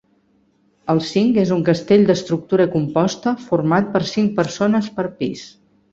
[0.93, 5.45] Un cinc és un castell d'estructura composta format per cinc persones per pis.